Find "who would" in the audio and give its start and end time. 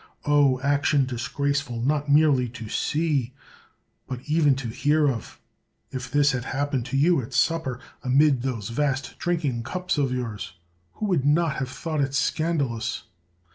10.93-11.23